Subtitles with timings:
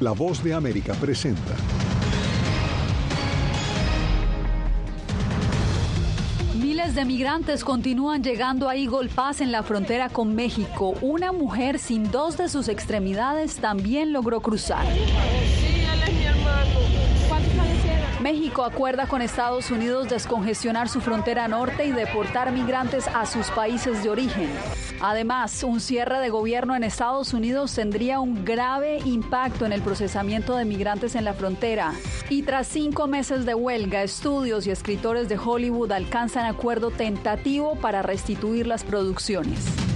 [0.00, 1.54] La voz de América presenta.
[6.58, 10.94] Miles de migrantes continúan llegando a Eagle Pass en la frontera con México.
[11.02, 14.86] Una mujer sin dos de sus extremidades también logró cruzar.
[18.20, 24.02] México acuerda con Estados Unidos descongestionar su frontera norte y deportar migrantes a sus países
[24.02, 24.50] de origen.
[25.00, 30.54] Además, un cierre de gobierno en Estados Unidos tendría un grave impacto en el procesamiento
[30.54, 31.94] de migrantes en la frontera.
[32.28, 38.02] Y tras cinco meses de huelga, estudios y escritores de Hollywood alcanzan acuerdo tentativo para
[38.02, 39.89] restituir las producciones.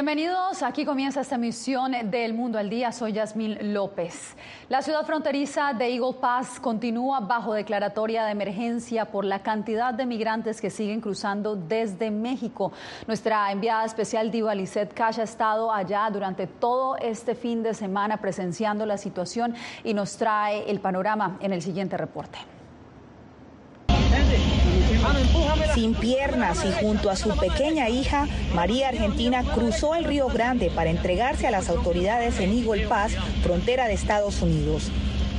[0.00, 2.90] Bienvenidos, aquí comienza esta emisión del Mundo al Día.
[2.90, 4.34] Soy Yasmín López.
[4.70, 10.06] La ciudad fronteriza de Eagle Pass continúa bajo declaratoria de emergencia por la cantidad de
[10.06, 12.72] migrantes que siguen cruzando desde México.
[13.06, 18.22] Nuestra enviada especial Diva Lisette Cash ha estado allá durante todo este fin de semana
[18.22, 19.54] presenciando la situación
[19.84, 22.38] y nos trae el panorama en el siguiente reporte.
[25.74, 30.90] Sin piernas y junto a su pequeña hija, María Argentina cruzó el Río Grande para
[30.90, 34.90] entregarse a las autoridades en Eagle Pass, frontera de Estados Unidos.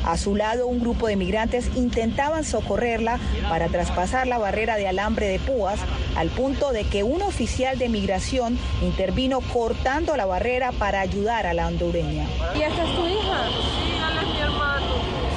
[0.05, 5.27] A su lado, un grupo de migrantes intentaban socorrerla para traspasar la barrera de alambre
[5.27, 5.79] de púas,
[6.15, 11.53] al punto de que un oficial de migración intervino cortando la barrera para ayudar a
[11.53, 12.25] la hondureña.
[12.55, 13.47] ¿Y esta es tu hija?
[13.75, 14.87] Sí, él es mi hermano.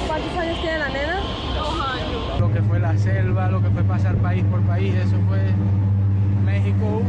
[0.07, 1.44] ¿Cuántos años tiene la nena?
[2.63, 5.39] Fue la selva, lo que fue pasar país por país, eso fue
[6.45, 7.01] México.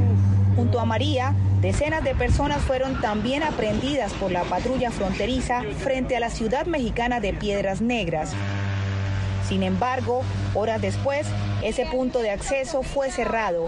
[0.56, 6.20] Junto a María, decenas de personas fueron también aprendidas por la patrulla fronteriza frente a
[6.20, 8.32] la ciudad mexicana de Piedras Negras.
[9.48, 10.22] Sin embargo,
[10.54, 11.26] horas después,
[11.62, 13.66] ese punto de acceso fue cerrado,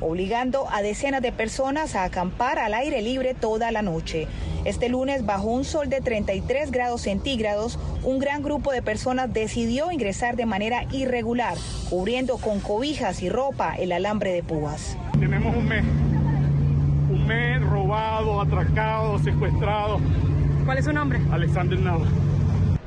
[0.00, 4.26] obligando a decenas de personas a acampar al aire libre toda la noche.
[4.64, 9.90] Este lunes, bajo un sol de 33 grados centígrados, un gran grupo de personas decidió
[9.90, 11.58] ingresar de manera irregular,
[11.90, 14.96] cubriendo con cobijas y ropa el alambre de púas.
[15.18, 15.84] Tenemos un mes,
[17.10, 19.98] un mes robado, atracado, secuestrado.
[20.64, 21.20] ¿Cuál es su nombre?
[21.32, 22.06] Alexander Nava.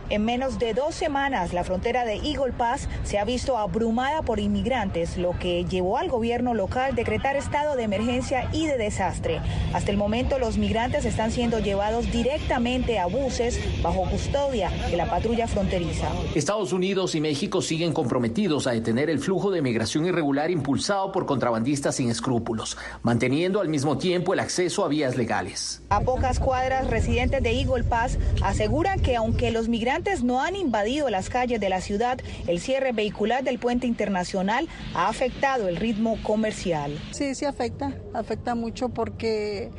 [0.09, 4.39] En menos de dos semanas, la frontera de Eagle Pass se ha visto abrumada por
[4.39, 9.39] inmigrantes, lo que llevó al gobierno local a decretar estado de emergencia y de desastre.
[9.71, 15.07] Hasta el momento, los migrantes están siendo llevados directamente a buses bajo custodia de la
[15.07, 16.07] patrulla fronteriza.
[16.33, 21.27] Estados Unidos y México siguen comprometidos a detener el flujo de migración irregular impulsado por
[21.27, 25.83] contrabandistas sin escrúpulos, manteniendo al mismo tiempo el acceso a vías legales.
[25.89, 31.09] A pocas cuadras, residentes de Eagle Pass aseguran que aunque los migrantes no han invadido
[31.09, 36.17] las calles de la ciudad, el cierre vehicular del puente internacional ha afectado el ritmo
[36.23, 36.97] comercial.
[37.11, 39.71] Sí, sí afecta, afecta mucho porque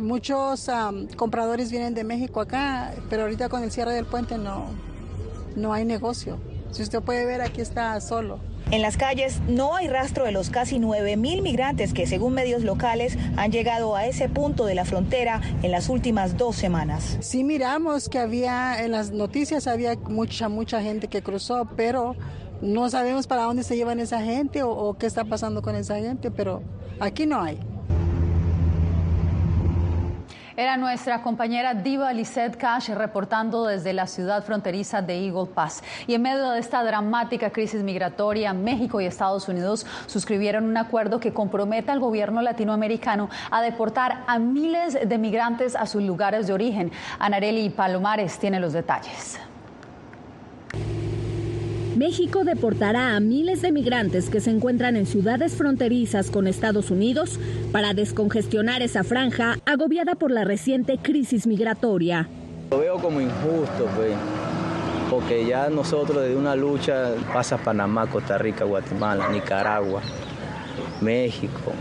[0.00, 4.66] muchos um, compradores vienen de México acá, pero ahorita con el cierre del puente no,
[5.56, 6.38] no hay negocio.
[6.72, 8.40] Si usted puede ver, aquí está solo.
[8.72, 13.18] En las calles no hay rastro de los casi 9.000 migrantes que, según medios locales,
[13.36, 17.18] han llegado a ese punto de la frontera en las últimas dos semanas.
[17.20, 22.16] Sí miramos que había, en las noticias había mucha, mucha gente que cruzó, pero
[22.62, 25.96] no sabemos para dónde se llevan esa gente o, o qué está pasando con esa
[25.96, 26.62] gente, pero
[26.98, 27.58] aquí no hay.
[30.56, 35.82] Era nuestra compañera Diva Lisette Cash reportando desde la ciudad fronteriza de Eagle Pass.
[36.06, 41.20] Y en medio de esta dramática crisis migratoria, México y Estados Unidos suscribieron un acuerdo
[41.20, 46.52] que compromete al gobierno latinoamericano a deportar a miles de migrantes a sus lugares de
[46.52, 46.92] origen.
[47.18, 49.38] Anareli Palomares tiene los detalles.
[52.02, 57.38] México deportará a miles de migrantes que se encuentran en ciudades fronterizas con Estados Unidos
[57.70, 62.28] para descongestionar esa franja agobiada por la reciente crisis migratoria.
[62.72, 64.14] Lo veo como injusto, pues,
[65.10, 70.02] porque ya nosotros de una lucha pasa Panamá, Costa Rica, Guatemala, Nicaragua,
[71.00, 71.72] México.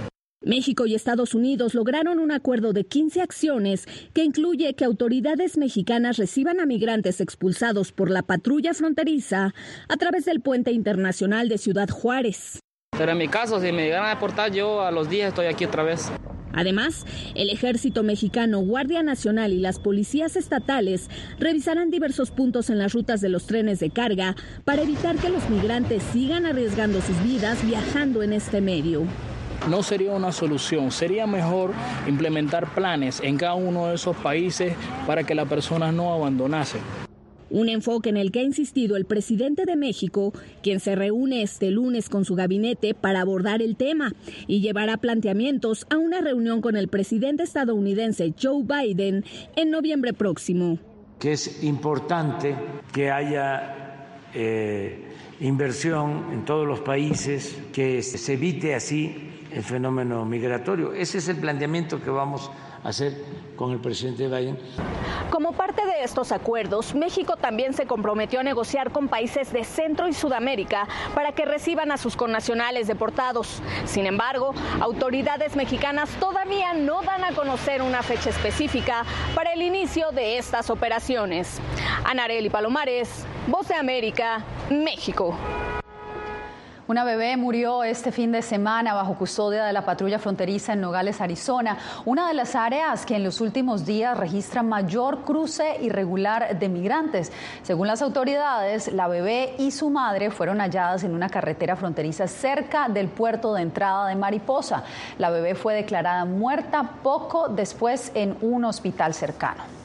[0.44, 6.18] México y Estados Unidos lograron un acuerdo de 15 acciones que incluye que autoridades mexicanas
[6.18, 9.54] reciban a migrantes expulsados por la patrulla fronteriza
[9.88, 12.60] a través del puente internacional de Ciudad Juárez.
[12.98, 15.66] Pero en mi caso, si me llegan a deportar, yo a los días estoy aquí
[15.66, 16.12] otra vez.
[16.54, 17.06] Además,
[17.36, 21.10] el ejército mexicano, Guardia Nacional y las policías estatales
[21.40, 24.36] revisarán diversos puntos en las rutas de los trenes de carga
[24.66, 29.06] para evitar que los migrantes sigan arriesgando sus vidas viajando en este medio
[29.70, 30.92] no sería una solución.
[30.92, 31.72] Sería mejor
[32.08, 34.74] implementar planes en cada uno de esos países
[35.06, 36.82] para que las personas no abandonasen.
[37.50, 40.32] Un enfoque en el que ha insistido el presidente de México,
[40.64, 44.14] quien se reúne este lunes con su gabinete para abordar el tema
[44.48, 49.26] y llevará planteamientos a una reunión con el presidente estadounidense Joe Biden
[49.58, 50.80] en noviembre próximo.
[51.20, 52.56] Que es importante
[52.94, 55.10] que haya eh,
[55.42, 60.94] inversión en todos los países, que se evite así el fenómeno migratorio.
[60.94, 62.50] Ese es el planteamiento que vamos
[62.84, 63.14] a hacer
[63.56, 64.58] con el presidente Biden.
[65.30, 70.08] Como parte de estos acuerdos, México también se comprometió a negociar con países de Centro
[70.08, 73.62] y Sudamérica para que reciban a sus connacionales deportados.
[73.86, 79.04] Sin embargo, autoridades mexicanas todavía no dan a conocer una fecha específica
[79.36, 81.60] para el inicio de estas operaciones.
[82.04, 85.38] Anareli Palomares, Voz de América, México.
[86.92, 91.22] Una bebé murió este fin de semana bajo custodia de la patrulla fronteriza en Nogales,
[91.22, 96.68] Arizona, una de las áreas que en los últimos días registra mayor cruce irregular de
[96.68, 97.32] migrantes.
[97.64, 102.90] Según las autoridades, la bebé y su madre fueron halladas en una carretera fronteriza cerca
[102.90, 104.84] del puerto de entrada de Mariposa.
[105.18, 109.81] La bebé fue declarada muerta poco después en un hospital cercano.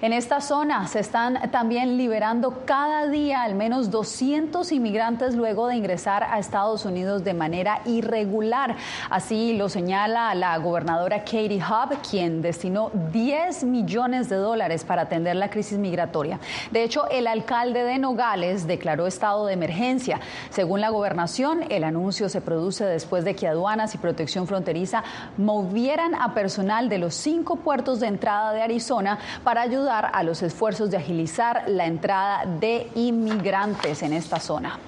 [0.00, 5.76] En esta zona se están también liberando cada día al menos 200 inmigrantes luego de
[5.76, 8.76] ingresar a Estados Unidos de manera irregular.
[9.10, 15.36] Así lo señala la gobernadora Katie Hobb, quien destinó 10 millones de dólares para atender
[15.36, 16.40] la crisis migratoria.
[16.70, 20.20] De hecho, el alcalde de Nogales declaró estado de emergencia.
[20.50, 25.04] Según la gobernación, el anuncio se produce después de que aduanas y protección fronteriza
[25.36, 30.42] movieran a personal de los cinco puertos de entrada de Arizona para ayudar a los
[30.42, 34.78] esfuerzos de agilizar la entrada de inmigrantes en esta zona.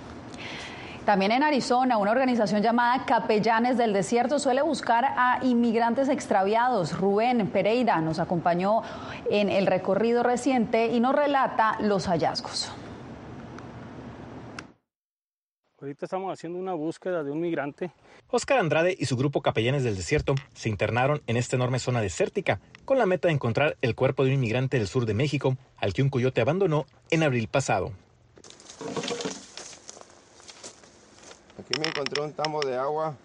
[1.05, 6.99] También en Arizona, una organización llamada Capellanes del Desierto suele buscar a inmigrantes extraviados.
[6.99, 8.83] Rubén Pereira nos acompañó
[9.31, 12.73] en el recorrido reciente y nos relata los hallazgos.
[15.79, 17.93] Ahorita estamos haciendo una búsqueda de un migrante.
[18.37, 22.59] Oscar Andrade y su grupo Capellanes del Desierto se internaron en esta enorme zona desértica
[22.85, 25.93] con la meta de encontrar el cuerpo de un inmigrante del sur de México al
[25.93, 27.93] que un coyote abandonó en abril pasado.
[31.61, 33.17] Aquí me encontré un tamo de agua.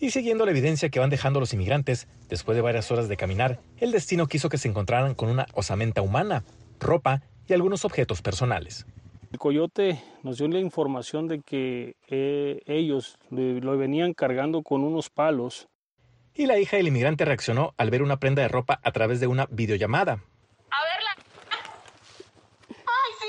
[0.00, 3.60] Y siguiendo la evidencia que van dejando los inmigrantes, después de varias horas de caminar,
[3.78, 6.44] el destino quiso que se encontraran con una osamenta humana,
[6.78, 8.84] ropa y algunos objetos personales.
[9.30, 15.10] El coyote nos dio la información de que eh, ellos lo venían cargando con unos
[15.10, 15.68] palos.
[16.34, 19.26] Y la hija del inmigrante reaccionó al ver una prenda de ropa a través de
[19.26, 20.12] una videollamada.
[20.12, 21.10] A verla.
[22.70, 23.26] ¡Ay, sí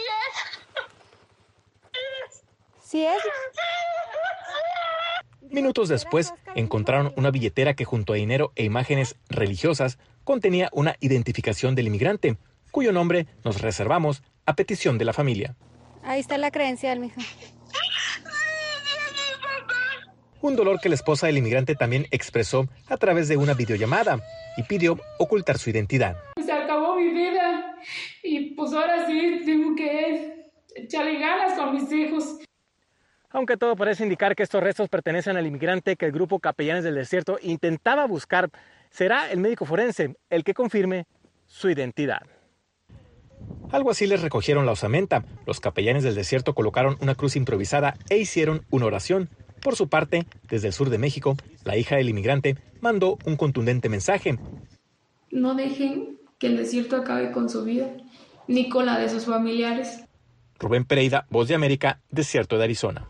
[2.30, 2.44] es!
[2.82, 3.22] ¿Sí es?
[5.52, 11.76] Minutos después, encontraron una billetera que junto a dinero e imágenes religiosas contenía una identificación
[11.76, 12.38] del inmigrante,
[12.72, 15.58] cuyo nombre nos reservamos a petición de la familia.
[16.10, 17.22] Ahí está la credencial, mijo.
[20.42, 24.20] Un dolor que la esposa del inmigrante también expresó a través de una videollamada
[24.58, 26.18] y pidió ocultar su identidad.
[26.44, 27.76] Se acabó mi vida
[28.24, 32.40] y pues ahora sí tengo que echarle ganas con mis hijos.
[33.30, 36.96] Aunque todo parece indicar que estos restos pertenecen al inmigrante que el grupo Capellanes del
[36.96, 38.50] Desierto intentaba buscar,
[38.90, 41.06] será el médico forense el que confirme
[41.46, 42.24] su identidad.
[43.72, 45.26] Algo así les recogieron la osamenta.
[45.46, 49.30] Los capellanes del desierto colocaron una cruz improvisada e hicieron una oración.
[49.62, 53.90] Por su parte, desde el sur de México, la hija del inmigrante mandó un contundente
[53.90, 54.40] mensaje.
[55.32, 57.92] No dejen que el desierto acabe con su vida,
[58.48, 60.04] ni con la de sus familiares.
[60.58, 63.10] Rubén Pereira, Voz de América, Desierto de Arizona.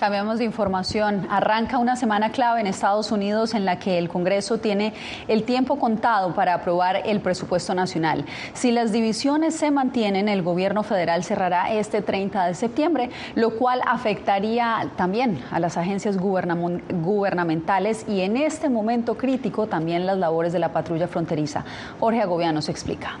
[0.00, 1.26] Cambiamos de información.
[1.28, 4.94] Arranca una semana clave en Estados Unidos en la que el Congreso tiene
[5.28, 8.24] el tiempo contado para aprobar el presupuesto nacional.
[8.54, 13.82] Si las divisiones se mantienen, el gobierno federal cerrará este 30 de septiembre, lo cual
[13.86, 20.60] afectaría también a las agencias gubernamentales y en este momento crítico también las labores de
[20.60, 21.62] la patrulla fronteriza.
[22.00, 23.18] Jorge Agobiano se explica.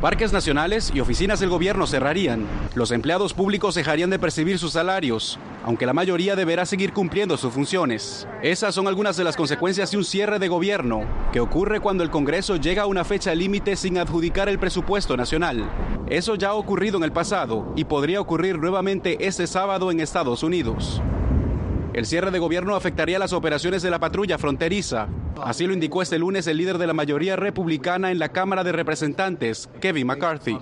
[0.00, 2.46] Parques nacionales y oficinas del gobierno cerrarían.
[2.74, 7.54] Los empleados públicos dejarían de percibir sus salarios, aunque la mayoría deberá seguir cumpliendo sus
[7.54, 8.28] funciones.
[8.42, 12.10] Esas son algunas de las consecuencias de un cierre de gobierno, que ocurre cuando el
[12.10, 15.70] Congreso llega a una fecha límite sin adjudicar el presupuesto nacional.
[16.10, 20.42] Eso ya ha ocurrido en el pasado y podría ocurrir nuevamente este sábado en Estados
[20.42, 21.00] Unidos.
[21.94, 25.08] El cierre de gobierno afectaría las operaciones de la patrulla fronteriza,
[25.42, 28.72] Así lo indicó este lunes el líder de la mayoría republicana en la Cámara de
[28.72, 30.58] Representantes, Kevin McCarthy.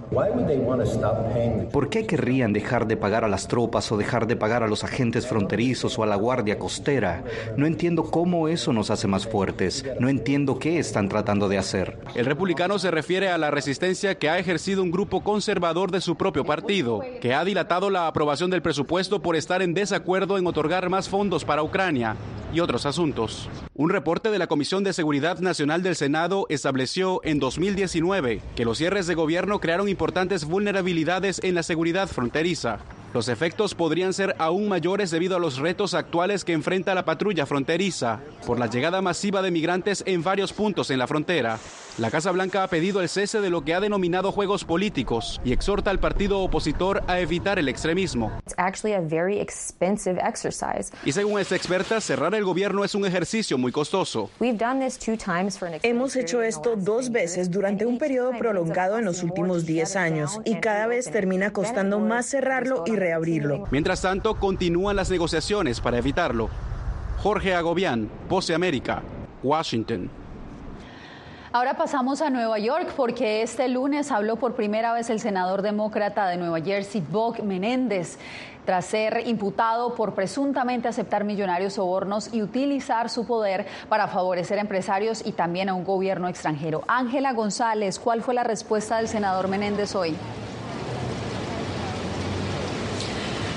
[1.72, 4.84] ¿Por qué querrían dejar de pagar a las tropas o dejar de pagar a los
[4.84, 7.22] agentes fronterizos o a la Guardia Costera?
[7.56, 9.84] No entiendo cómo eso nos hace más fuertes.
[10.00, 11.98] No entiendo qué están tratando de hacer.
[12.14, 16.16] El republicano se refiere a la resistencia que ha ejercido un grupo conservador de su
[16.16, 20.88] propio partido, que ha dilatado la aprobación del presupuesto por estar en desacuerdo en otorgar
[20.88, 22.16] más fondos para Ucrania
[22.52, 23.48] y otros asuntos.
[23.74, 28.78] Un reporte de la Comisión de Seguridad Nacional del Senado estableció en 2019 que los
[28.78, 32.78] cierres de gobierno crearon importantes vulnerabilidades en la seguridad fronteriza.
[33.14, 37.44] Los efectos podrían ser aún mayores debido a los retos actuales que enfrenta la patrulla
[37.44, 41.58] fronteriza por la llegada masiva de migrantes en varios puntos en la frontera.
[41.98, 45.52] La Casa Blanca ha pedido el cese de lo que ha denominado juegos políticos y
[45.52, 48.32] exhorta al partido opositor a evitar el extremismo.
[51.04, 54.30] Y según esta experta, cerrar el gobierno es un ejercicio muy costoso.
[55.82, 60.60] Hemos hecho esto dos veces durante un periodo prolongado en los últimos 10 años y
[60.60, 63.64] cada vez termina costando más cerrarlo y reabrirlo.
[63.70, 66.48] Mientras tanto, continúan las negociaciones para evitarlo.
[67.22, 69.02] Jorge Agobián, Pose América,
[69.42, 70.10] Washington.
[71.54, 76.26] Ahora pasamos a Nueva York porque este lunes habló por primera vez el senador demócrata
[76.26, 78.18] de Nueva Jersey, Bob Menéndez,
[78.64, 84.62] tras ser imputado por presuntamente aceptar millonarios sobornos y utilizar su poder para favorecer a
[84.62, 86.82] empresarios y también a un gobierno extranjero.
[86.88, 90.16] Ángela González, ¿cuál fue la respuesta del senador Menéndez hoy?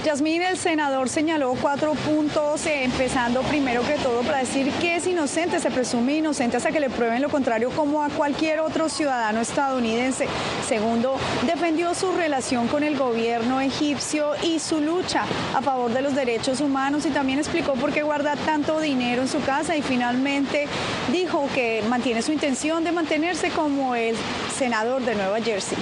[0.06, 5.08] Yasmín, el senador señaló cuatro puntos, eh, empezando primero que todo para decir que es
[5.08, 9.42] inocente, se presume inocente hasta que le prueben lo contrario como a cualquier otro ciudadano
[9.42, 10.28] estadounidense.
[10.68, 15.24] Segundo, defendió su relación con el gobierno egipcio y su lucha
[15.56, 19.28] a favor de los derechos humanos y también explicó por qué guarda tanto dinero en
[19.28, 20.68] su casa y finalmente
[21.12, 24.16] dijo que mantiene su intención de mantenerse como el
[24.56, 25.80] senador de Nueva Jersey.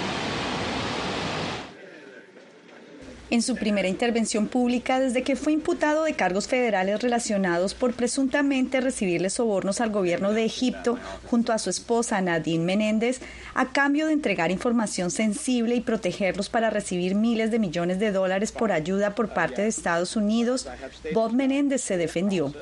[3.34, 8.80] En su primera intervención pública desde que fue imputado de cargos federales relacionados por presuntamente
[8.80, 13.22] recibirle sobornos al gobierno de Egipto junto a su esposa Nadine Menéndez
[13.56, 18.52] a cambio de entregar información sensible y protegerlos para recibir miles de millones de dólares
[18.52, 20.68] por ayuda por parte de Estados Unidos,
[21.12, 22.54] Bob Menéndez se defendió.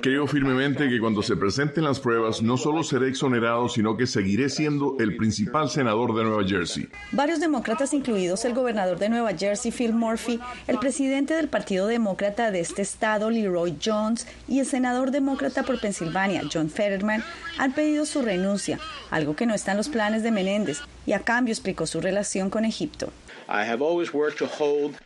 [0.00, 4.48] Creo firmemente que cuando se presenten las pruebas no solo seré exonerado, sino que seguiré
[4.48, 6.88] siendo el principal senador de Nueva Jersey.
[7.12, 12.50] Varios demócratas, incluidos el gobernador de Nueva Jersey, Phil Murphy, el presidente del Partido Demócrata
[12.50, 17.22] de este estado, Leroy Jones, y el senador demócrata por Pensilvania, John Fetterman,
[17.58, 18.78] han pedido su renuncia,
[19.10, 22.48] algo que no está en los planes de Menéndez, y a cambio explicó su relación
[22.48, 23.12] con Egipto.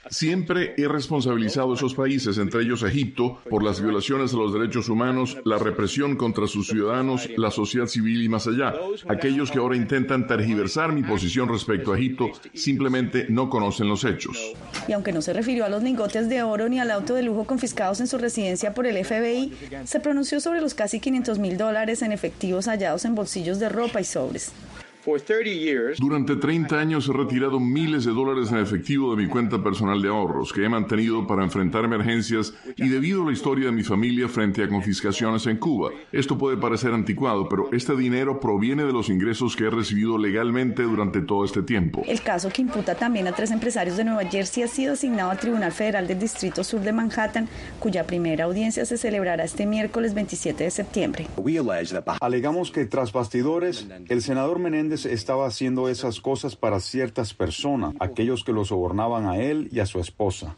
[0.09, 4.89] Siempre he responsabilizado a esos países, entre ellos Egipto, por las violaciones de los derechos
[4.89, 8.73] humanos, la represión contra sus ciudadanos, la sociedad civil y más allá.
[9.09, 14.37] Aquellos que ahora intentan tergiversar mi posición respecto a Egipto simplemente no conocen los hechos.
[14.87, 17.45] Y aunque no se refirió a los lingotes de oro ni al auto de lujo
[17.45, 19.53] confiscados en su residencia por el FBI,
[19.85, 24.01] se pronunció sobre los casi 500 mil dólares en efectivos hallados en bolsillos de ropa
[24.01, 24.53] y sobres.
[25.99, 30.09] Durante 30 años he retirado miles de dólares en efectivo de mi cuenta personal de
[30.09, 34.29] ahorros que he mantenido para enfrentar emergencias y debido a la historia de mi familia
[34.29, 35.91] frente a confiscaciones en Cuba.
[36.11, 40.83] Esto puede parecer anticuado, pero este dinero proviene de los ingresos que he recibido legalmente
[40.83, 42.03] durante todo este tiempo.
[42.05, 45.39] El caso que imputa también a tres empresarios de Nueva Jersey ha sido asignado al
[45.39, 47.49] Tribunal Federal del Distrito Sur de Manhattan,
[47.79, 51.29] cuya primera audiencia se celebrará este miércoles 27 de septiembre.
[52.21, 58.45] Alegamos que tras bastidores, el senador Menéndez estaba haciendo esas cosas para ciertas personas, aquellos
[58.45, 60.57] que lo sobornaban a él y a su esposa.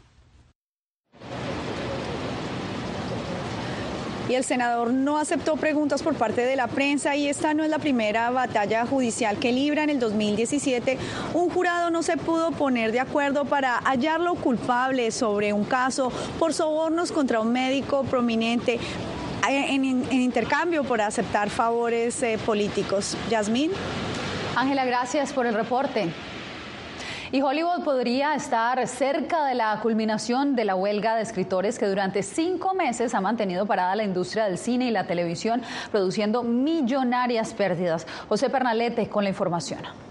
[4.29, 7.69] y el senador no aceptó preguntas por parte de la prensa y esta no es
[7.69, 9.83] la primera batalla judicial que libra.
[9.83, 10.99] En el 2017
[11.33, 16.53] un jurado no se pudo poner de acuerdo para hallarlo culpable sobre un caso por
[16.53, 18.79] sobornos contra un médico prominente
[19.47, 23.17] en, intercambio por aceptar favores eh, políticos.
[23.31, 23.71] Yasmín.
[24.55, 26.09] Ángela, gracias por el reporte.
[27.31, 32.23] Y Hollywood podría estar cerca de la culminación de la huelga de escritores que durante
[32.23, 38.07] cinco meses ha mantenido parada la industria del cine y la televisión, produciendo millonarias pérdidas.
[38.27, 40.08] José Pernalete con la información.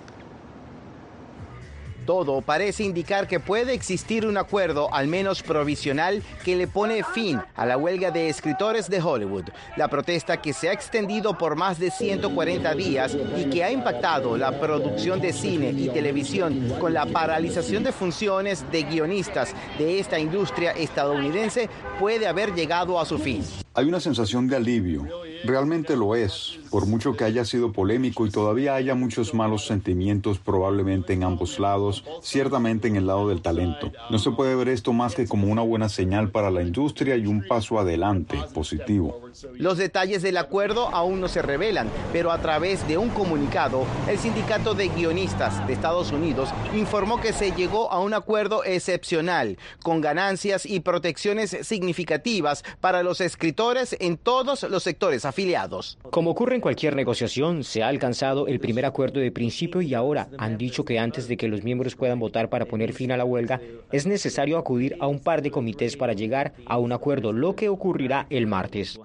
[2.09, 7.38] Todo parece indicar que puede existir un acuerdo, al menos provisional, que le pone fin
[7.55, 9.50] a la huelga de escritores de Hollywood.
[9.77, 14.38] La protesta que se ha extendido por más de 140 días y que ha impactado
[14.38, 20.19] la producción de cine y televisión con la paralización de funciones de guionistas de esta
[20.19, 21.69] industria estadounidense
[22.00, 23.45] puede haber llegado a su fin.
[23.75, 25.07] Hay una sensación de alivio.
[25.45, 30.38] Realmente lo es, por mucho que haya sido polémico y todavía haya muchos malos sentimientos
[30.38, 33.92] probablemente en ambos lados, ciertamente en el lado del talento.
[34.11, 37.26] No se puede ver esto más que como una buena señal para la industria y
[37.26, 39.23] un paso adelante positivo.
[39.54, 44.18] Los detalles del acuerdo aún no se revelan, pero a través de un comunicado, el
[44.18, 50.00] Sindicato de Guionistas de Estados Unidos informó que se llegó a un acuerdo excepcional, con
[50.00, 55.99] ganancias y protecciones significativas para los escritores en todos los sectores afiliados.
[56.11, 60.28] Como ocurre en cualquier negociación, se ha alcanzado el primer acuerdo de principio y ahora
[60.38, 63.25] han dicho que antes de que los miembros puedan votar para poner fin a la
[63.25, 63.61] huelga,
[63.92, 67.68] es necesario acudir a un par de comités para llegar a un acuerdo, lo que
[67.68, 68.99] ocurrirá el martes.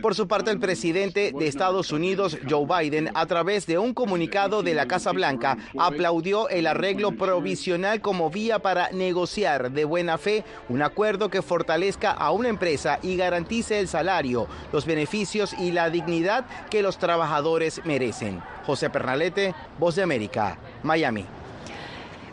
[0.00, 4.62] Por su parte, el presidente de Estados Unidos, Joe Biden, a través de un comunicado
[4.62, 10.44] de la Casa Blanca, aplaudió el arreglo provisional como vía para negociar de buena fe
[10.68, 15.90] un acuerdo que fortalezca a una empresa y garantice el salario, los beneficios y la
[15.90, 18.42] dignidad que los trabajadores merecen.
[18.66, 21.26] José Pernalete, Voz de América, Miami.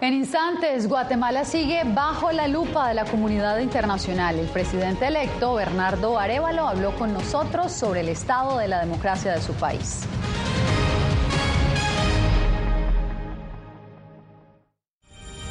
[0.01, 4.39] En instantes, Guatemala sigue bajo la lupa de la comunidad internacional.
[4.39, 9.41] El presidente electo, Bernardo Arevalo, habló con nosotros sobre el estado de la democracia de
[9.41, 10.07] su país.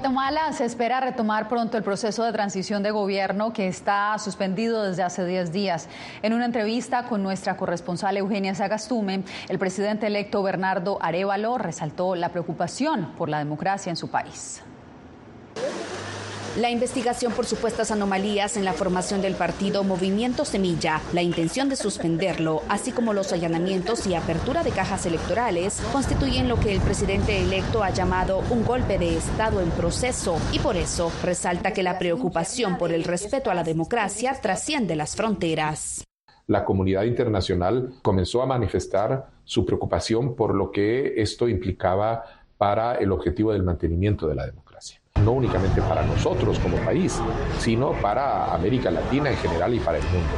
[0.00, 5.02] Guatemala se espera retomar pronto el proceso de transición de gobierno que está suspendido desde
[5.02, 5.90] hace 10 días.
[6.22, 12.30] En una entrevista con nuestra corresponsal Eugenia Sagastume, el presidente electo Bernardo Arevalo resaltó la
[12.30, 14.62] preocupación por la democracia en su país.
[16.56, 21.76] La investigación por supuestas anomalías en la formación del partido Movimiento Semilla, la intención de
[21.76, 27.40] suspenderlo, así como los allanamientos y apertura de cajas electorales, constituyen lo que el presidente
[27.40, 30.38] electo ha llamado un golpe de Estado en proceso.
[30.50, 35.14] Y por eso resalta que la preocupación por el respeto a la democracia trasciende las
[35.14, 36.02] fronteras.
[36.48, 42.24] La comunidad internacional comenzó a manifestar su preocupación por lo que esto implicaba
[42.58, 44.69] para el objetivo del mantenimiento de la democracia
[45.24, 47.20] no únicamente para nosotros como país,
[47.58, 50.28] sino para América Latina en general y para el mundo.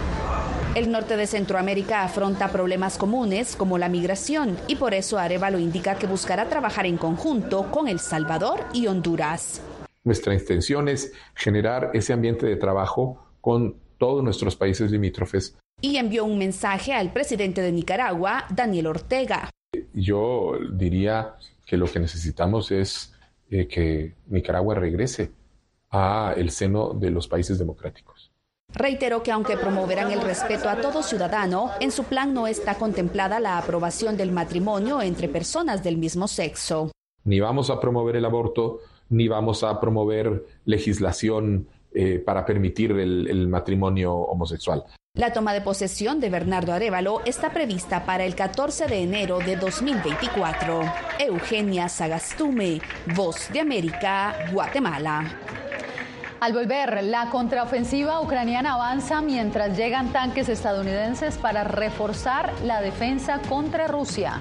[0.75, 5.97] El norte de Centroamérica afronta problemas comunes como la migración y por eso Arevalo indica
[5.97, 9.61] que buscará trabajar en conjunto con El Salvador y Honduras.
[10.03, 15.57] Nuestra intención es generar ese ambiente de trabajo con todos nuestros países limítrofes.
[15.83, 19.51] Y envió un mensaje al presidente de Nicaragua, Daniel Ortega.
[19.93, 23.12] Yo diría que lo que necesitamos es
[23.53, 25.31] eh, que Nicaragua regrese
[25.91, 28.33] a el seno de los países democráticos.
[28.73, 33.39] Reiteró que aunque promoverán el respeto a todo ciudadano, en su plan no está contemplada
[33.41, 36.91] la aprobación del matrimonio entre personas del mismo sexo.
[37.25, 43.49] Ni vamos a promover el aborto, ni vamos a promover legislación eh, para permitir el,
[43.49, 44.85] matrimonio homosexual.
[45.15, 49.57] La toma de posesión de Bernardo Arevalo está prevista para el 14 de enero de
[49.57, 50.81] 2024.
[51.19, 52.81] Eugenia Sagastume,
[53.15, 55.37] Voz de América, Guatemala.
[56.41, 63.89] Al volver, la contraofensiva ucraniana avanza mientras llegan tanques estadounidenses para reforzar la defensa contra
[63.89, 64.41] Rusia.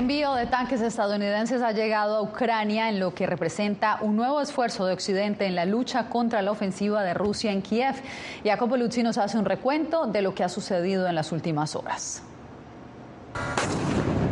[0.00, 4.86] Envío de tanques estadounidenses ha llegado a Ucrania en lo que representa un nuevo esfuerzo
[4.86, 7.96] de Occidente en la lucha contra la ofensiva de Rusia en Kiev.
[8.42, 12.22] Jacopo Luzzi nos hace un recuento de lo que ha sucedido en las últimas horas.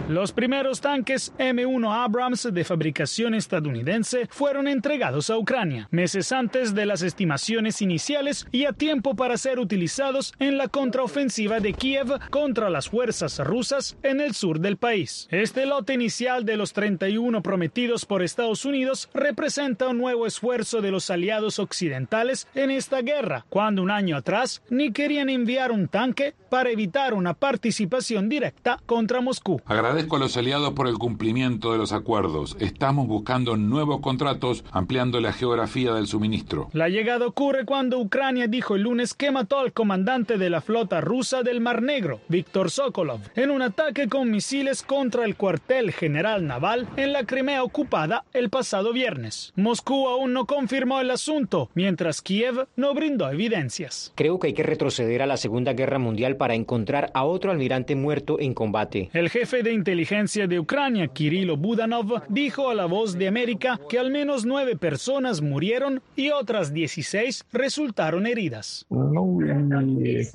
[0.08, 6.86] Los primeros tanques M1 Abrams de fabricación estadounidense fueron entregados a Ucrania, meses antes de
[6.86, 12.70] las estimaciones iniciales y a tiempo para ser utilizados en la contraofensiva de Kiev contra
[12.70, 15.28] las fuerzas rusas en el sur del país.
[15.30, 20.90] Este lote inicial de los 31 prometidos por Estados Unidos representa un nuevo esfuerzo de
[20.90, 26.34] los aliados occidentales en esta guerra, cuando un año atrás ni querían enviar un tanque
[26.48, 29.60] para evitar una participación directa contra Moscú.
[29.98, 32.56] A los aliados por el cumplimiento de los acuerdos.
[32.60, 36.68] Estamos buscando nuevos contratos ampliando la geografía del suministro.
[36.72, 41.00] La llegada ocurre cuando Ucrania dijo el lunes que mató al comandante de la flota
[41.00, 46.46] rusa del Mar Negro, Víctor Sokolov, en un ataque con misiles contra el cuartel general
[46.46, 49.52] naval en la Crimea ocupada el pasado viernes.
[49.56, 54.12] Moscú aún no confirmó el asunto, mientras Kiev no brindó evidencias.
[54.14, 57.96] Creo que hay que retroceder a la Segunda Guerra Mundial para encontrar a otro almirante
[57.96, 59.10] muerto en combate.
[59.12, 63.98] El jefe de inteligencia de Ucrania, Kirilo Budanov, dijo a La Voz de América que
[63.98, 68.84] al menos nueve personas murieron y otras 16 resultaron heridas.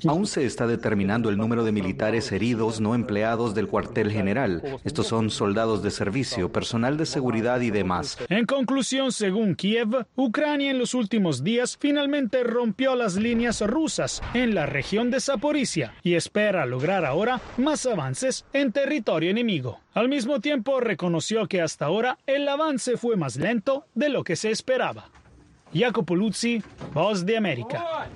[0.07, 4.63] Aún se está determinando el número de militares heridos no empleados del cuartel general.
[4.83, 8.17] Estos son soldados de servicio, personal de seguridad y demás.
[8.29, 14.55] En conclusión, según Kiev, Ucrania en los últimos días finalmente rompió las líneas rusas en
[14.55, 19.42] la región de Zaporizhia y espera lograr ahora más avances en territorio enemigo.
[19.93, 24.35] Al mismo tiempo reconoció que hasta ahora el avance fue más lento de lo que
[24.35, 25.09] se esperaba.
[25.73, 28.07] Jacopo Luzzi, Voz de América.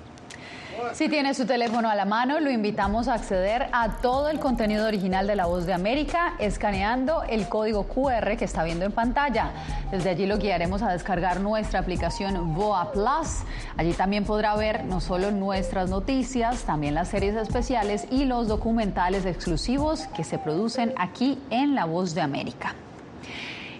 [0.92, 4.86] Si tiene su teléfono a la mano, lo invitamos a acceder a todo el contenido
[4.86, 9.50] original de La Voz de América escaneando el código QR que está viendo en pantalla.
[9.90, 13.42] Desde allí lo guiaremos a descargar nuestra aplicación VOA Plus.
[13.76, 19.26] Allí también podrá ver no solo nuestras noticias, también las series especiales y los documentales
[19.26, 22.74] exclusivos que se producen aquí en La Voz de América.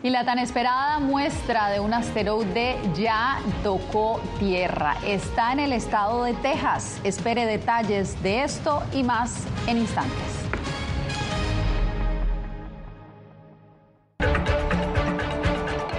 [0.02, 4.96] Y la tan esperada muestra de un asteroide ya tocó tierra.
[5.04, 7.00] Está en el estado de Texas.
[7.02, 10.48] Espere detalles de esto y más en instantes.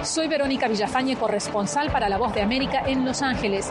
[0.02, 3.70] Soy Verónica Villafañe, corresponsal para La Voz de América en Los Ángeles.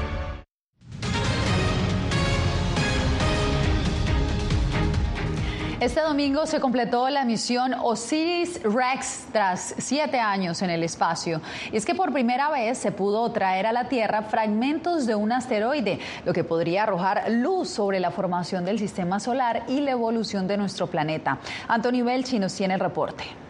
[5.81, 11.41] Este domingo se completó la misión Osiris Rex tras siete años en el espacio.
[11.71, 15.31] Y es que por primera vez se pudo traer a la Tierra fragmentos de un
[15.31, 20.47] asteroide, lo que podría arrojar luz sobre la formación del sistema solar y la evolución
[20.47, 21.39] de nuestro planeta.
[21.67, 23.40] Antonio Belchi nos tiene el reporte.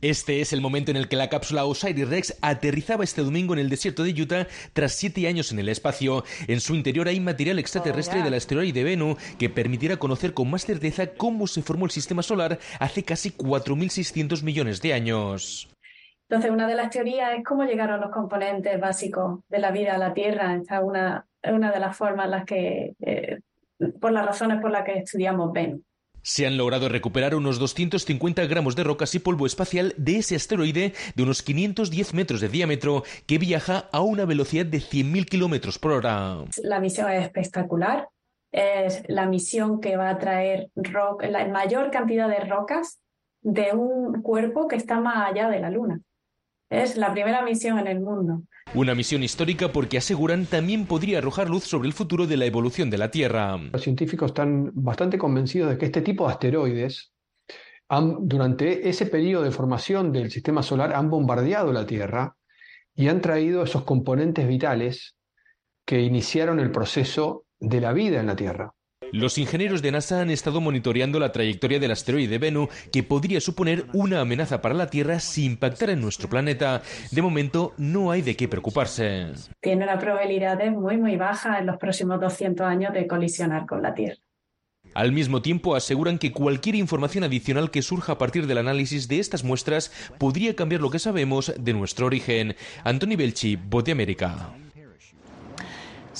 [0.00, 3.68] Este es el momento en el que la cápsula Osiris-Rex aterrizaba este domingo en el
[3.68, 6.24] desierto de Utah tras siete años en el espacio.
[6.48, 11.08] En su interior hay material extraterrestre del asteroide Bennu que permitirá conocer con más certeza
[11.14, 15.68] cómo se formó el sistema solar hace casi 4.600 millones de años.
[16.28, 19.98] Entonces, una de las teorías es cómo llegaron los componentes básicos de la vida a
[19.98, 20.54] la Tierra.
[20.54, 23.40] Esta es una, una de las formas las que, eh,
[24.00, 25.82] por las razones por las que estudiamos Bennu.
[26.22, 30.92] Se han logrado recuperar unos 250 gramos de rocas y polvo espacial de ese asteroide
[31.16, 35.92] de unos 510 metros de diámetro que viaja a una velocidad de 100.000 kilómetros por
[35.92, 36.44] hora.
[36.62, 38.08] La misión es espectacular.
[38.52, 43.00] Es la misión que va a traer la mayor cantidad de rocas
[43.40, 46.00] de un cuerpo que está más allá de la Luna.
[46.70, 48.42] Es la primera misión en el mundo.
[48.74, 52.88] Una misión histórica porque aseguran también podría arrojar luz sobre el futuro de la evolución
[52.88, 53.58] de la Tierra.
[53.58, 57.12] Los científicos están bastante convencidos de que este tipo de asteroides,
[57.90, 62.36] durante ese periodo de formación del sistema solar, han bombardeado la Tierra
[62.94, 65.16] y han traído esos componentes vitales
[65.84, 68.72] que iniciaron el proceso de la vida en la Tierra.
[69.12, 73.84] Los ingenieros de NASA han estado monitoreando la trayectoria del asteroide Bennu, que podría suponer
[73.92, 76.80] una amenaza para la Tierra si impactara en nuestro planeta.
[77.10, 79.26] De momento, no hay de qué preocuparse.
[79.60, 83.92] Tiene una probabilidad muy, muy baja en los próximos 200 años de colisionar con la
[83.92, 84.16] Tierra.
[84.94, 89.18] Al mismo tiempo, aseguran que cualquier información adicional que surja a partir del análisis de
[89.18, 92.56] estas muestras podría cambiar lo que sabemos de nuestro origen.
[92.82, 94.54] Anthony Belchi, Bote América.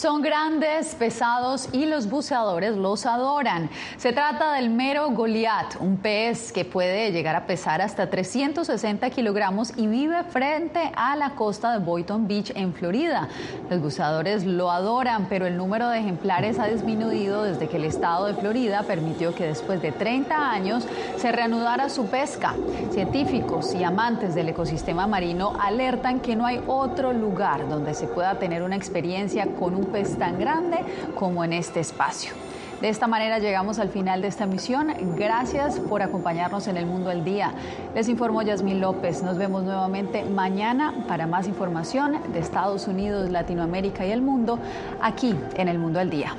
[0.02, 3.70] Son grandes, pesados y los buceadores los adoran.
[3.98, 9.72] Se trata del mero Goliath, un pez que puede llegar a pesar hasta 360 kilogramos
[9.76, 13.28] y vive frente a la costa de Boynton Beach en Florida.
[13.70, 18.26] Los buceadores lo adoran, pero el número de ejemplares ha disminuido desde que el estado
[18.26, 20.84] de Florida permitió que después de 30 años
[21.16, 22.56] se reanudara su pesca.
[22.90, 28.40] Científicos y amantes del ecosistema marino alertan que no hay otro lugar donde se pueda
[28.40, 30.78] tener una experiencia con un pez tan grande
[31.14, 32.32] como en este espacio.
[32.80, 34.88] De esta manera llegamos al final de esta emisión.
[35.16, 37.52] Gracias por acompañarnos en el Mundo al Día.
[37.94, 39.22] Les informó Yasmín López.
[39.22, 44.58] Nos vemos nuevamente mañana para más información de Estados Unidos, Latinoamérica y el mundo
[45.00, 46.34] aquí en el Mundo al Día.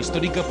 [0.00, 0.42] histórica